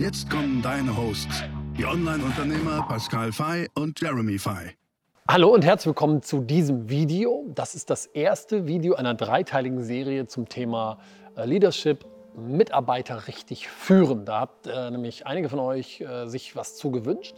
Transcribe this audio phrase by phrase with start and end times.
[0.00, 1.44] Jetzt kommen deine Hosts,
[1.76, 4.70] die Online-Unternehmer Pascal Fay und Jeremy Fay.
[5.28, 7.44] Hallo und herzlich willkommen zu diesem Video.
[7.54, 11.00] Das ist das erste Video einer dreiteiligen Serie zum Thema
[11.36, 14.24] äh, Leadership Mitarbeiter richtig führen.
[14.24, 17.36] Da habt äh, nämlich einige von euch äh, sich was zu gewünscht.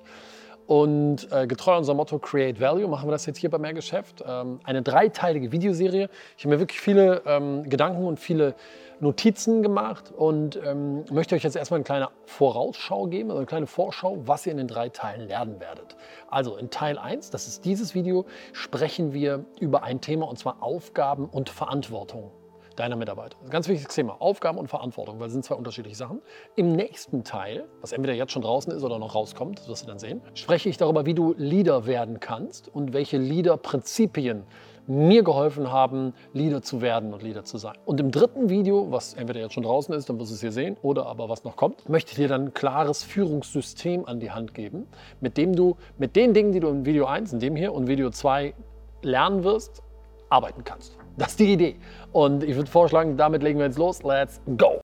[0.66, 4.22] Und äh, getreu unserem Motto Create Value machen wir das jetzt hier bei Mehrgeschäft.
[4.26, 6.08] Ähm, eine dreiteilige Videoserie.
[6.36, 8.54] Ich habe mir wirklich viele ähm, Gedanken und viele
[9.00, 13.66] Notizen gemacht und ähm, möchte euch jetzt erstmal eine kleine Vorausschau geben, also eine kleine
[13.66, 15.96] Vorschau, was ihr in den drei Teilen lernen werdet.
[16.30, 20.62] Also in Teil 1, das ist dieses Video, sprechen wir über ein Thema und zwar
[20.62, 22.30] Aufgaben und Verantwortung
[22.74, 23.36] deiner Mitarbeiter.
[23.42, 24.16] Ein ganz wichtiges Thema.
[24.20, 26.20] Aufgaben und Verantwortung, weil es sind zwei unterschiedliche Sachen.
[26.56, 29.86] Im nächsten Teil, was entweder jetzt schon draußen ist oder noch rauskommt, das wirst du
[29.86, 34.44] dann sehen, spreche ich darüber, wie du Leader werden kannst und welche Leader-Prinzipien
[34.86, 37.74] mir geholfen haben, Leader zu werden und Leader zu sein.
[37.84, 40.52] Und im dritten Video, was entweder jetzt schon draußen ist, dann wirst du es hier
[40.52, 44.30] sehen, oder aber was noch kommt, möchte ich dir dann ein klares Führungssystem an die
[44.30, 44.86] Hand geben,
[45.20, 47.86] mit dem du mit den Dingen, die du in Video 1, in dem hier und
[47.86, 48.54] Video 2
[49.02, 49.82] lernen wirst,
[50.28, 51.01] arbeiten kannst.
[51.18, 51.76] Das ist die Idee.
[52.12, 54.02] Und ich würde vorschlagen, damit legen wir jetzt los.
[54.02, 54.80] Let's go!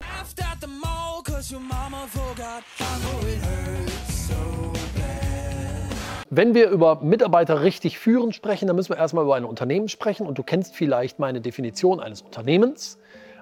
[6.31, 10.27] Wenn wir über Mitarbeiter richtig führen sprechen, dann müssen wir erstmal über ein Unternehmen sprechen.
[10.27, 12.99] Und du kennst vielleicht meine Definition eines Unternehmens.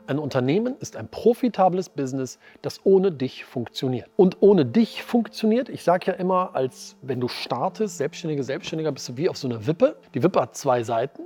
[0.06, 4.08] Ein Unternehmen ist ein profitables Business, das ohne dich funktioniert.
[4.14, 9.08] Und ohne dich funktioniert, ich sage ja immer, als wenn du startest, Selbstständige, Selbstständiger, bist
[9.08, 9.96] du wie auf so einer Wippe.
[10.14, 11.22] Die Wippe hat zwei Seiten.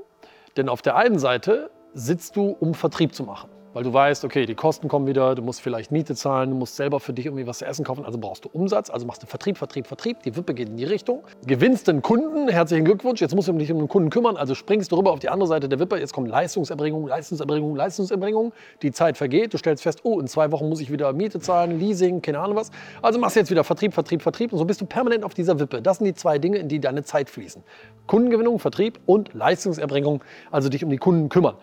[0.60, 3.48] Denn auf der einen Seite sitzt du, um Vertrieb zu machen.
[3.72, 6.74] Weil du weißt, okay, die Kosten kommen wieder, du musst vielleicht Miete zahlen, du musst
[6.74, 9.28] selber für dich irgendwie was zu essen kaufen, also brauchst du Umsatz, also machst du
[9.28, 13.32] Vertrieb, Vertrieb, Vertrieb, die Wippe geht in die Richtung, gewinnst den Kunden, herzlichen Glückwunsch, jetzt
[13.32, 15.68] musst du dich um den Kunden kümmern, also springst du rüber auf die andere Seite
[15.68, 20.26] der Wippe, jetzt kommt Leistungserbringung, Leistungserbringung, Leistungserbringung, die Zeit vergeht, du stellst fest, oh, in
[20.26, 22.72] zwei Wochen muss ich wieder Miete zahlen, Leasing, keine Ahnung was,
[23.02, 25.60] also machst du jetzt wieder Vertrieb, Vertrieb, Vertrieb und so bist du permanent auf dieser
[25.60, 25.80] Wippe.
[25.80, 27.62] Das sind die zwei Dinge, in die deine Zeit fließen.
[28.08, 31.54] Kundengewinnung, Vertrieb und Leistungserbringung, also dich um die Kunden kümmern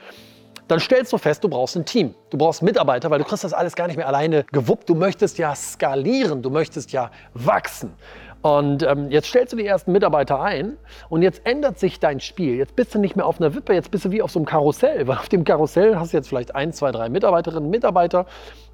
[0.68, 2.14] dann stellst du fest, du brauchst ein Team.
[2.30, 4.90] Du brauchst Mitarbeiter, weil du kriegst das alles gar nicht mehr alleine gewuppt.
[4.90, 7.94] Du möchtest ja skalieren, du möchtest ja wachsen.
[8.42, 10.78] Und ähm, jetzt stellst du die ersten Mitarbeiter ein
[11.10, 12.56] und jetzt ändert sich dein Spiel.
[12.56, 14.46] Jetzt bist du nicht mehr auf einer Wippe, jetzt bist du wie auf so einem
[14.46, 15.08] Karussell.
[15.08, 18.26] Weil auf dem Karussell hast du jetzt vielleicht ein, zwei, drei Mitarbeiterinnen Mitarbeiter,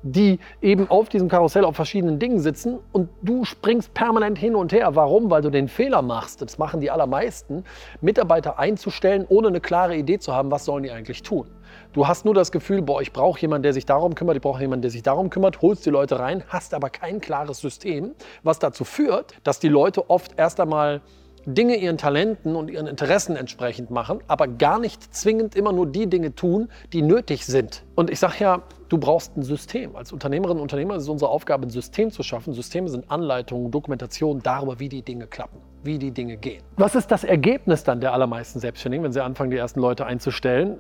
[0.02, 4.74] die eben auf diesem Karussell auf verschiedenen Dingen sitzen und du springst permanent hin und
[4.74, 4.96] her.
[4.96, 5.32] Warum?
[5.32, 7.64] Weil du den Fehler machst, das machen die allermeisten,
[8.02, 11.48] Mitarbeiter einzustellen, ohne eine klare Idee zu haben, was sollen die eigentlich tun.
[11.94, 14.62] Du hast nur das Gefühl, boah, ich brauche jemanden, der sich darum kümmert, ich brauche
[14.62, 18.60] jemanden, der sich darum kümmert, holst die Leute rein, hast aber kein klares System, was
[18.60, 21.02] dazu führt, dass die Leute oft erst einmal
[21.46, 26.08] Dinge ihren Talenten und ihren Interessen entsprechend machen, aber gar nicht zwingend immer nur die
[26.08, 27.84] Dinge tun, die nötig sind.
[27.96, 29.96] Und ich sage ja, du brauchst ein System.
[29.96, 32.54] Als Unternehmerinnen und Unternehmer ist es unsere Aufgabe, ein System zu schaffen.
[32.54, 36.64] Systeme sind Anleitungen, Dokumentationen darüber, wie die Dinge klappen, wie die Dinge gehen.
[36.78, 40.78] Was ist das Ergebnis dann der allermeisten Selbstständigen, wenn sie anfangen, die ersten Leute einzustellen?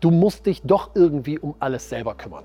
[0.00, 2.44] Du musst dich doch irgendwie um alles selber kümmern.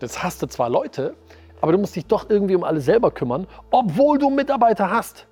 [0.00, 1.14] Jetzt hast du zwar Leute,
[1.60, 5.26] aber du musst dich doch irgendwie um alles selber kümmern, obwohl du Mitarbeiter hast.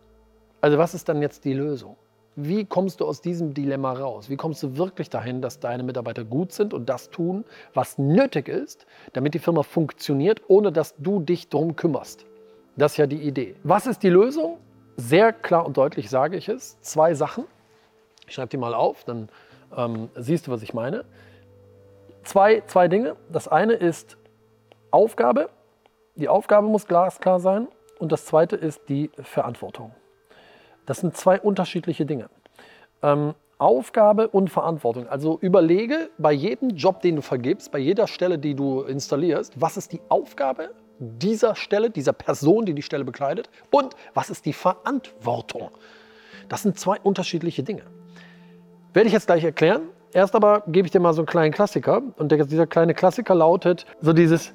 [0.61, 1.97] Also was ist dann jetzt die Lösung?
[2.37, 4.31] Wie kommst du aus diesem Dilemma raus?
[4.31, 7.45] Wie kommst du wirklich dahin, dass deine Mitarbeiter gut sind und das tun,
[7.75, 12.25] was nötig ist, damit die Firma funktioniert, ohne dass du dich darum kümmerst?
[12.77, 13.57] Das ist ja die Idee.
[13.65, 14.59] Was ist die Lösung?
[15.01, 16.79] Sehr klar und deutlich sage ich es.
[16.83, 17.45] Zwei Sachen.
[18.27, 19.31] Ich schreibe die mal auf, dann
[19.75, 21.07] ähm, siehst du, was ich meine.
[22.23, 23.17] Zwei, zwei Dinge.
[23.33, 24.19] Das eine ist
[24.91, 25.49] Aufgabe.
[26.17, 27.69] Die Aufgabe muss glasklar sein.
[27.99, 29.93] Und das zweite ist die Verantwortung.
[30.85, 32.29] Das sind zwei unterschiedliche Dinge.
[33.03, 35.09] Ähm, Aufgabe und Verantwortung.
[35.09, 39.79] Also überlege bei jedem Job, den du vergibst, bei jeder Stelle, die du installierst, was
[39.79, 40.71] ist die Aufgabe
[41.01, 45.71] dieser Stelle, dieser Person, die die Stelle bekleidet und was ist die Verantwortung.
[46.49, 47.83] Das sind zwei unterschiedliche Dinge.
[48.93, 49.83] Werde ich jetzt gleich erklären.
[50.13, 52.03] Erst aber gebe ich dir mal so einen kleinen Klassiker.
[52.17, 54.53] Und dieser kleine Klassiker lautet so dieses,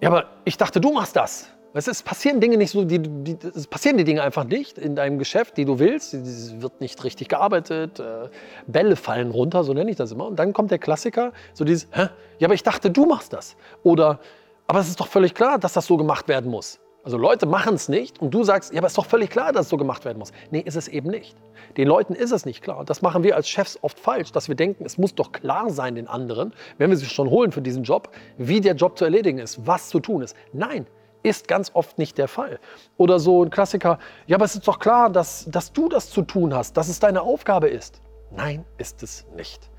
[0.00, 1.48] ja, aber ich dachte, du machst das.
[1.74, 5.18] Es passieren Dinge nicht so, die, die, es passieren die Dinge einfach nicht in deinem
[5.18, 6.12] Geschäft, die du willst.
[6.12, 8.28] Es wird nicht richtig gearbeitet, äh,
[8.66, 10.26] Bälle fallen runter, so nenne ich das immer.
[10.26, 12.08] Und dann kommt der Klassiker, so dieses, Hä?
[12.38, 13.56] ja, aber ich dachte, du machst das.
[13.82, 14.20] Oder,
[14.66, 16.80] aber es ist doch völlig klar, dass das so gemacht werden muss.
[17.04, 19.66] Also Leute machen es nicht und du sagst, ja, aber ist doch völlig klar, dass
[19.66, 20.30] es so gemacht werden muss.
[20.52, 21.36] Nee, ist es eben nicht.
[21.76, 22.84] Den Leuten ist es nicht klar.
[22.84, 25.96] Das machen wir als Chefs oft falsch, dass wir denken, es muss doch klar sein
[25.96, 29.38] den anderen, wenn wir sie schon holen für diesen Job, wie der Job zu erledigen
[29.38, 30.36] ist, was zu tun ist.
[30.52, 30.86] Nein,
[31.24, 32.60] ist ganz oft nicht der Fall.
[32.98, 36.22] Oder so ein Klassiker, ja, aber es ist doch klar, dass, dass du das zu
[36.22, 38.00] tun hast, dass es deine Aufgabe ist.
[38.30, 39.70] Nein, ist es nicht.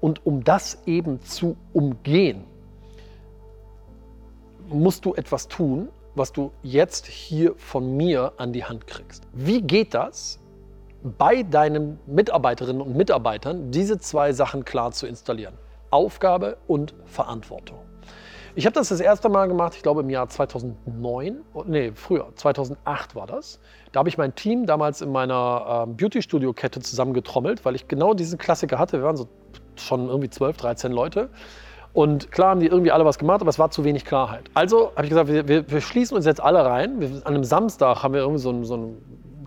[0.00, 2.44] Und um das eben zu umgehen,
[4.68, 9.24] musst du etwas tun, was du jetzt hier von mir an die Hand kriegst.
[9.32, 10.38] Wie geht das,
[11.02, 15.54] bei deinen Mitarbeiterinnen und Mitarbeitern diese zwei Sachen klar zu installieren?
[15.90, 17.78] Aufgabe und Verantwortung.
[18.54, 23.14] Ich habe das das erste Mal gemacht, ich glaube im Jahr 2009, nee, früher, 2008
[23.14, 23.60] war das.
[23.92, 28.38] Da habe ich mein Team damals in meiner äh, Beauty-Studio-Kette zusammengetrommelt, weil ich genau diesen
[28.38, 28.98] Klassiker hatte.
[28.98, 29.28] Wir waren so
[29.76, 31.30] schon irgendwie 12, 13 Leute.
[31.92, 34.44] Und klar haben die irgendwie alle was gemacht, aber es war zu wenig Klarheit.
[34.54, 37.00] Also habe ich gesagt, wir, wir, wir, schließen uns jetzt alle rein.
[37.00, 38.96] Wir, an einem Samstag haben wir irgendwie so einen, so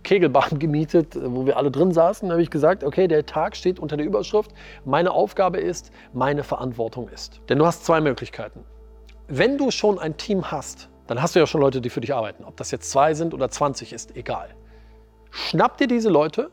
[0.04, 2.30] Kegelbahn gemietet, wo wir alle drin saßen.
[2.30, 4.52] Da habe ich gesagt, okay, der Tag steht unter der Überschrift,
[4.86, 7.42] meine Aufgabe ist, meine Verantwortung ist.
[7.50, 8.64] Denn du hast zwei Möglichkeiten.
[9.28, 12.14] Wenn du schon ein Team hast, dann hast du ja schon Leute, die für dich
[12.14, 12.44] arbeiten.
[12.46, 14.50] Ob das jetzt zwei sind oder 20 ist, egal.
[15.32, 16.52] Schnapp dir diese Leute,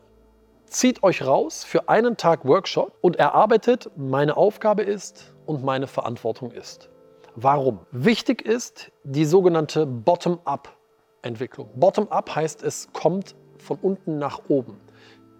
[0.73, 6.51] zieht euch raus für einen Tag Workshop und erarbeitet, meine Aufgabe ist, und meine Verantwortung
[6.51, 6.89] ist.
[7.35, 7.79] Warum?
[7.91, 11.69] Wichtig ist die sogenannte Bottom-up-Entwicklung.
[11.75, 14.79] Bottom-up heißt, es kommt von unten nach oben.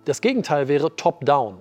[0.05, 1.59] Das Gegenteil wäre Top-down.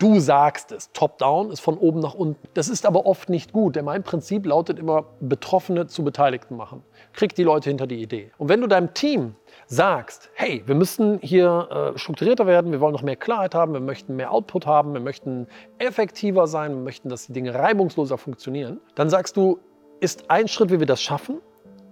[0.00, 0.90] Du sagst es.
[0.92, 2.48] Top-down ist von oben nach unten.
[2.54, 6.82] Das ist aber oft nicht gut, denn mein Prinzip lautet immer, Betroffene zu Beteiligten machen.
[7.12, 8.30] Krieg die Leute hinter die Idee.
[8.38, 9.34] Und wenn du deinem Team
[9.66, 13.80] sagst, hey, wir müssen hier äh, strukturierter werden, wir wollen noch mehr Klarheit haben, wir
[13.80, 18.80] möchten mehr Output haben, wir möchten effektiver sein, wir möchten, dass die Dinge reibungsloser funktionieren,
[18.94, 19.58] dann sagst du,
[20.00, 21.42] ist ein Schritt, wie wir das schaffen,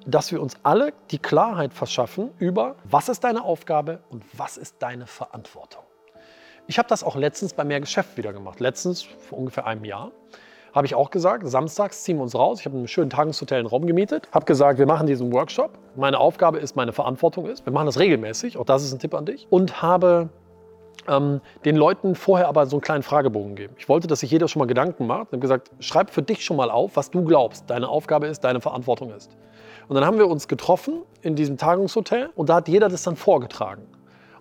[0.07, 4.77] dass wir uns alle die Klarheit verschaffen über, was ist deine Aufgabe und was ist
[4.79, 5.83] deine Verantwortung.
[6.69, 10.13] Ich habe das auch letztens bei mehr Geschäft wieder gemacht, letztens vor ungefähr einem Jahr
[10.75, 12.61] habe ich auch gesagt, samstags ziehen wir uns raus.
[12.61, 15.79] Ich habe in einem schönen Tagungshotel einen Raum gemietet, habe gesagt, wir machen diesen Workshop.
[15.97, 17.67] Meine Aufgabe ist, meine Verantwortung ist.
[17.67, 19.49] Wir machen das regelmäßig, auch das ist ein Tipp an dich.
[19.51, 20.29] Und habe
[21.09, 23.75] ähm, den Leuten vorher aber so einen kleinen Fragebogen gegeben.
[23.79, 25.29] Ich wollte, dass sich jeder schon mal Gedanken macht.
[25.29, 28.45] Ich habe gesagt, schreib für dich schon mal auf, was du glaubst, deine Aufgabe ist,
[28.45, 29.37] deine Verantwortung ist.
[29.89, 33.17] Und dann haben wir uns getroffen in diesem Tagungshotel und da hat jeder das dann
[33.17, 33.83] vorgetragen.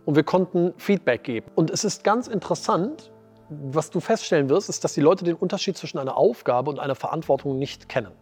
[0.08, 1.52] Und wir konnten Feedback geben.
[1.56, 3.12] Und es ist ganz interessant,
[3.50, 6.96] was du feststellen wirst, ist, dass die Leute den Unterschied zwischen einer Aufgabe und einer
[6.96, 8.14] Verantwortung nicht kennen.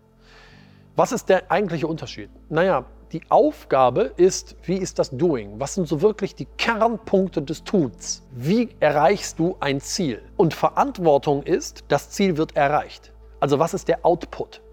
[0.95, 2.31] Was ist der eigentliche Unterschied?
[2.49, 5.59] Naja, die Aufgabe ist, wie ist das Doing?
[5.59, 8.23] Was sind so wirklich die Kernpunkte des Tuns?
[8.31, 10.23] Wie erreichst du ein Ziel?
[10.37, 13.13] Und Verantwortung ist, das Ziel wird erreicht.
[13.39, 14.63] Also was ist der Output?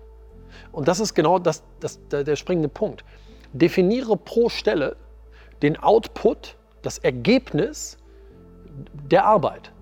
[0.73, 3.05] Und das ist genau das, das, der, der springende Punkt.
[3.53, 4.97] Definiere pro Stelle
[5.61, 7.99] den Output, das Ergebnis
[9.11, 9.73] der Arbeit.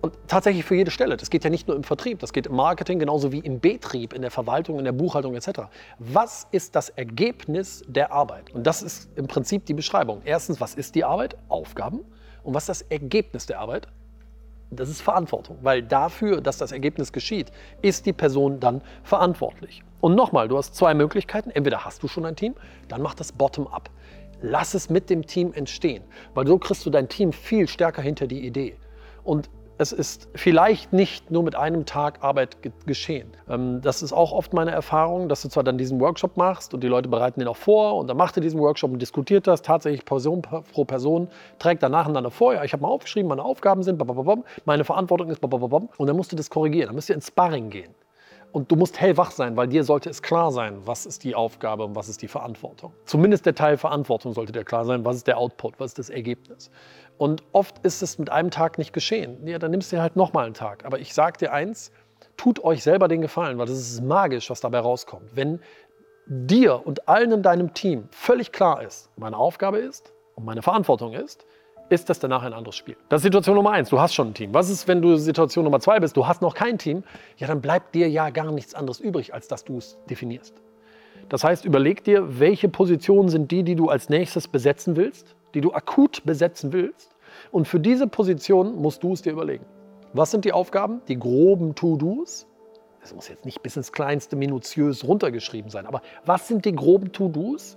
[0.00, 1.16] Und tatsächlich für jede Stelle.
[1.16, 4.12] Das geht ja nicht nur im Vertrieb, das geht im Marketing genauso wie im Betrieb,
[4.12, 5.62] in der Verwaltung, in der Buchhaltung etc.
[5.98, 8.54] Was ist das Ergebnis der Arbeit?
[8.54, 10.22] Und das ist im Prinzip die Beschreibung.
[10.24, 11.36] Erstens, was ist die Arbeit?
[11.48, 12.00] Aufgaben.
[12.44, 13.88] Und was ist das Ergebnis der Arbeit?
[14.70, 17.50] Das ist Verantwortung, weil dafür, dass das Ergebnis geschieht,
[17.80, 19.82] ist die Person dann verantwortlich.
[20.00, 21.50] Und nochmal, du hast zwei Möglichkeiten.
[21.50, 22.54] Entweder hast du schon ein Team,
[22.86, 23.90] dann mach das bottom-up.
[24.40, 26.04] Lass es mit dem Team entstehen,
[26.34, 28.76] weil so kriegst du dein Team viel stärker hinter die Idee.
[29.24, 33.30] Und es ist vielleicht nicht nur mit einem Tag Arbeit geschehen.
[33.48, 36.82] Ähm, das ist auch oft meine Erfahrung, dass du zwar dann diesen Workshop machst und
[36.82, 39.62] die Leute bereiten den auch vor und dann macht er diesen Workshop und diskutiert das
[39.62, 41.28] tatsächlich Person pro Person,
[41.60, 44.02] trägt dann nacheinander vor, ja, ich habe mal aufgeschrieben, meine Aufgaben sind,
[44.64, 47.94] meine Verantwortung ist, und dann musst du das korrigieren, dann müsst ihr ins Sparring gehen.
[48.50, 51.84] Und du musst hellwach sein, weil dir sollte es klar sein, was ist die Aufgabe
[51.84, 52.92] und was ist die Verantwortung.
[53.04, 56.10] Zumindest der Teil Verantwortung sollte dir klar sein, was ist der Output, was ist das
[56.10, 56.70] Ergebnis.
[57.18, 59.46] Und oft ist es mit einem Tag nicht geschehen.
[59.46, 60.84] Ja, dann nimmst du halt nochmal einen Tag.
[60.84, 61.92] Aber ich sage dir eins,
[62.36, 65.36] tut euch selber den Gefallen, weil das ist magisch, was dabei rauskommt.
[65.36, 65.60] Wenn
[66.26, 71.12] dir und allen in deinem Team völlig klar ist, meine Aufgabe ist und meine Verantwortung
[71.12, 71.44] ist,
[71.90, 72.96] ist das danach ein anderes Spiel.
[73.08, 73.88] Das ist Situation Nummer eins.
[73.88, 74.54] Du hast schon ein Team.
[74.54, 76.16] Was ist, wenn du Situation Nummer zwei bist?
[76.16, 77.02] Du hast noch kein Team.
[77.36, 80.54] Ja, dann bleibt dir ja gar nichts anderes übrig, als dass du es definierst.
[81.28, 85.60] Das heißt, überleg dir, welche Positionen sind die, die du als nächstes besetzen willst die
[85.60, 87.14] du akut besetzen willst.
[87.50, 89.64] Und für diese Position musst du es dir überlegen.
[90.12, 91.00] Was sind die Aufgaben?
[91.08, 92.46] Die groben To-Dos.
[93.00, 97.12] Das muss jetzt nicht bis ins kleinste minutiös runtergeschrieben sein, aber was sind die groben
[97.12, 97.76] To-Dos?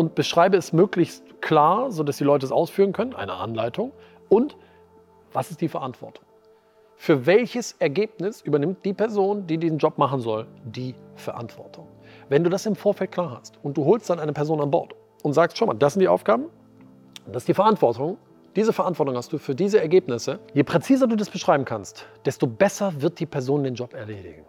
[0.00, 3.92] Und beschreibe es möglichst klar, sodass die Leute es ausführen können, eine Anleitung.
[4.30, 4.56] Und
[5.30, 6.24] was ist die Verantwortung?
[6.96, 11.86] Für welches Ergebnis übernimmt die Person, die diesen Job machen soll, die Verantwortung?
[12.30, 14.94] Wenn du das im Vorfeld klar hast und du holst dann eine Person an Bord
[15.22, 16.46] und sagst, schau mal, das sind die Aufgaben,
[17.26, 18.16] das ist die Verantwortung,
[18.56, 20.38] diese Verantwortung hast du für diese Ergebnisse.
[20.54, 24.46] Je präziser du das beschreiben kannst, desto besser wird die Person den Job erledigen.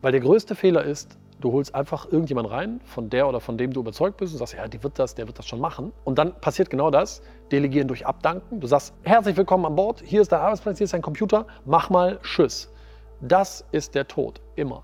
[0.00, 3.72] Weil der größte Fehler ist, du holst einfach irgendjemand rein, von der oder von dem
[3.72, 5.92] du überzeugt bist und sagst, ja, die wird das, der wird das schon machen.
[6.04, 8.60] Und dann passiert genau das, delegieren durch Abdanken.
[8.60, 11.90] Du sagst, herzlich willkommen an Bord, hier ist dein Arbeitsplatz, hier ist dein Computer, mach
[11.90, 12.72] mal Tschüss.
[13.20, 14.82] Das ist der Tod, immer.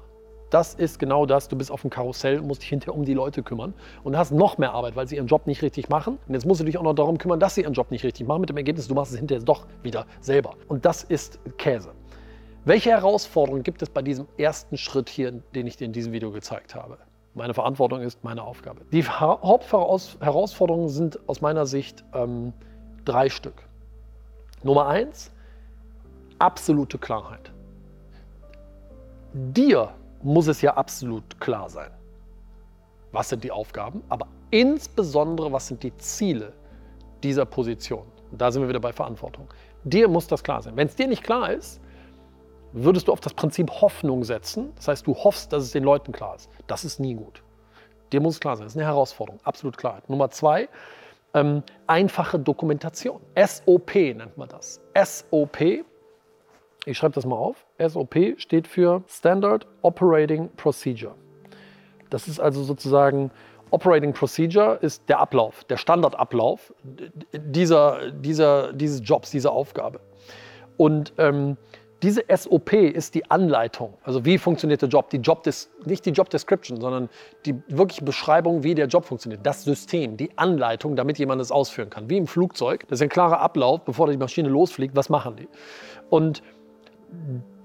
[0.51, 1.49] Das ist genau das.
[1.49, 4.57] Du bist auf dem Karussell, musst dich hinterher um die Leute kümmern und hast noch
[4.57, 6.19] mehr Arbeit, weil sie ihren Job nicht richtig machen.
[6.27, 8.27] Und jetzt musst du dich auch noch darum kümmern, dass sie ihren Job nicht richtig
[8.27, 8.41] machen.
[8.41, 10.55] Mit dem Ergebnis, du machst es hinterher doch wieder selber.
[10.69, 11.91] Und das ist Käse.
[12.69, 16.31] Welche Herausforderungen gibt es bei diesem ersten Schritt hier, den ich dir in diesem Video
[16.31, 16.99] gezeigt habe?
[17.33, 18.83] Meine Verantwortung ist meine Aufgabe.
[18.93, 22.53] Die Hauptherausforderungen sind aus meiner Sicht ähm,
[23.07, 23.55] drei Stück.
[24.63, 25.33] Nummer eins,
[26.39, 27.51] absolute Klarheit.
[29.33, 31.91] Dir muss es ja absolut klar sein.
[33.13, 36.53] Was sind die Aufgaben, aber insbesondere, was sind die Ziele
[37.23, 38.05] dieser Position?
[38.31, 39.49] Und da sind wir wieder bei Verantwortung.
[39.85, 40.77] Dir muss das klar sein.
[40.77, 41.81] Wenn es dir nicht klar ist,
[42.73, 44.73] würdest du auf das Prinzip Hoffnung setzen.
[44.77, 46.51] Das heißt, du hoffst, dass es den Leuten klar ist.
[46.67, 47.43] Das ist nie gut.
[48.13, 48.65] Dir muss es klar sein.
[48.65, 49.41] Das ist eine Herausforderung.
[49.45, 50.09] Absolut Klarheit.
[50.09, 50.69] Nummer zwei,
[51.35, 53.21] ähm, einfache Dokumentation.
[53.37, 54.81] SOP nennt man das.
[54.95, 55.85] SOP
[56.89, 57.67] ich schreibe das mal auf.
[57.79, 61.15] SOP steht für Standard Operating Procedure.
[62.09, 63.31] Das ist also sozusagen
[63.71, 66.73] Operating Procedure ist der Ablauf, der Standardablauf
[67.35, 70.01] dieser, dieser, dieses Jobs, dieser Aufgabe.
[70.79, 71.59] Und ähm,
[72.03, 73.95] diese SOP ist die Anleitung.
[74.05, 75.11] Also wie funktioniert der Job?
[75.11, 75.45] Die Job
[75.85, 77.09] nicht die Job Description, sondern
[77.45, 79.45] die wirkliche Beschreibung, wie der Job funktioniert.
[79.45, 82.09] Das System, die Anleitung, damit jemand es ausführen kann.
[82.09, 82.87] Wie im Flugzeug.
[82.89, 84.95] Das ist ein klarer Ablauf, bevor die Maschine losfliegt.
[84.95, 85.49] Was machen die?
[86.09, 86.43] Und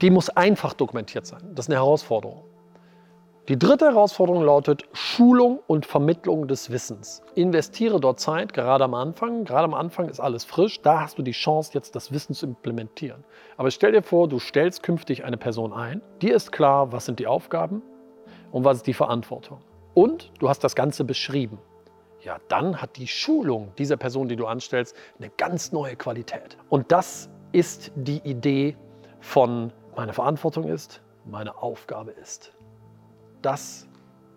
[0.02, 1.42] die muss einfach dokumentiert sein.
[1.54, 2.44] Das ist eine Herausforderung.
[3.50, 7.22] Die dritte Herausforderung lautet Schulung und Vermittlung des Wissens.
[7.36, 9.44] Investiere dort Zeit, gerade am Anfang.
[9.44, 10.82] Gerade am Anfang ist alles frisch.
[10.82, 13.26] Da hast du die Chance, jetzt das Wissen zu implementieren.
[13.58, 16.02] Aber stell dir vor, du stellst künftig eine Person ein.
[16.22, 17.82] Dir ist klar, was sind die Aufgaben
[18.54, 19.60] und was ist die Verantwortung.
[19.94, 21.60] Und du hast das Ganze beschrieben.
[22.22, 26.58] Ja, dann hat die Schulung dieser Person, die du anstellst, eine ganz neue Qualität.
[26.70, 28.78] Und das ist die Idee
[29.20, 32.54] von meine Verantwortung ist, meine Aufgabe ist.
[33.44, 33.88] Das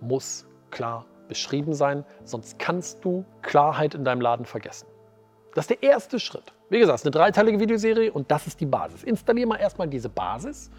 [0.01, 4.87] muss klar beschrieben sein, sonst kannst du Klarheit in deinem Laden vergessen.
[5.55, 6.53] Das ist der erste Schritt.
[6.69, 9.05] Wie gesagt, eine dreiteilige Videoserie und das ist die Basis.
[9.05, 10.71] Installier mal erstmal diese Basis.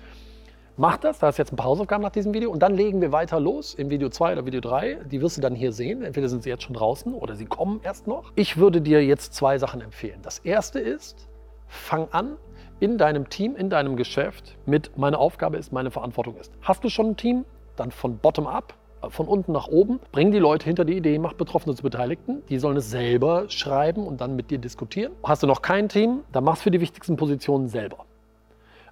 [0.75, 3.13] Mach das, da ist jetzt ein paar Hausaufgaben nach diesem Video und dann legen wir
[3.13, 5.05] weiter los im Video 2 oder Video 3.
[5.05, 6.03] Die wirst du dann hier sehen.
[6.03, 8.33] Entweder sind sie jetzt schon draußen oder sie kommen erst noch.
[8.35, 10.19] Ich würde dir jetzt zwei Sachen empfehlen.
[10.21, 11.29] Das erste ist,
[11.67, 12.35] fang an,
[12.79, 16.51] in deinem Team, in deinem Geschäft mit meine Aufgabe ist, meine Verantwortung ist.
[16.61, 17.45] Hast du schon ein Team?
[17.77, 21.17] Dann von bottom up, äh, von unten nach oben, bring die Leute hinter die Idee,
[21.17, 22.43] mach Betroffene zu Beteiligten.
[22.49, 25.13] Die sollen es selber schreiben und dann mit dir diskutieren.
[25.23, 28.05] Hast du noch kein Team, dann machst du die wichtigsten Positionen selber.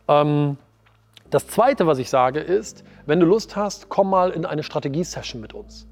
[0.08, 0.58] Ähm,
[1.30, 5.42] das Zweite, was ich sage, ist, wenn du Lust hast, komm mal in eine Strategie-Session
[5.42, 5.88] mit uns.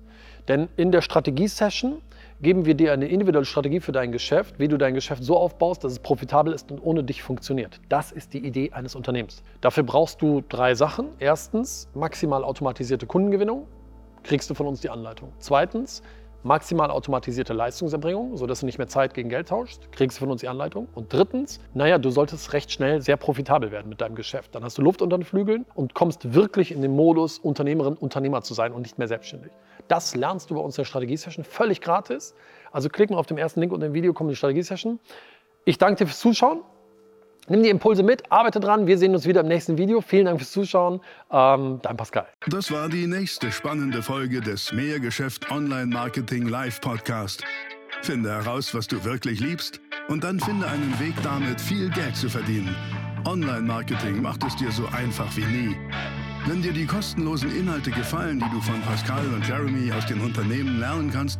[0.47, 2.01] Denn in der Strategie-Session
[2.43, 5.83] geben wir dir eine individuelle Strategie für dein Geschäft, wie du dein Geschäft so aufbaust,
[5.83, 7.79] dass es profitabel ist und ohne dich funktioniert.
[7.87, 9.41] Das ist die Idee eines Unternehmens.
[9.61, 11.07] Dafür brauchst du drei Sachen.
[11.19, 13.65] Erstens, maximal automatisierte Kundengewinnung.
[14.23, 15.31] Kriegst du von uns die Anleitung.
[15.39, 16.03] Zweitens,
[16.43, 20.41] maximal automatisierte Leistungserbringung, sodass du nicht mehr Zeit gegen Geld tauschst, kriegst du von uns
[20.41, 20.87] die Anleitung.
[20.93, 24.53] Und drittens, naja, du solltest recht schnell sehr profitabel werden mit deinem Geschäft.
[24.55, 28.41] Dann hast du Luft unter den Flügeln und kommst wirklich in den Modus, Unternehmerin, Unternehmer
[28.41, 29.51] zu sein und nicht mehr selbstständig.
[29.87, 32.35] Das lernst du bei uns in der Strategie-Session völlig gratis.
[32.71, 34.99] Also klick mal auf den ersten Link unter dem Video, komm in die Strategie-Session.
[35.65, 36.61] Ich danke dir fürs Zuschauen.
[37.49, 38.87] Nimm die Impulse mit, arbeite dran.
[38.87, 39.99] Wir sehen uns wieder im nächsten Video.
[40.01, 41.01] Vielen Dank fürs Zuschauen.
[41.29, 42.25] Ähm, dein Pascal.
[42.47, 47.43] Das war die nächste spannende Folge des Mehrgeschäft Online Marketing Live Podcast.
[48.01, 52.29] Finde heraus, was du wirklich liebst und dann finde einen Weg damit, viel Geld zu
[52.29, 52.75] verdienen.
[53.25, 55.77] Online-Marketing macht es dir so einfach wie nie.
[56.45, 60.79] Wenn dir die kostenlosen Inhalte gefallen, die du von Pascal und Jeremy aus den Unternehmen
[60.79, 61.39] lernen kannst,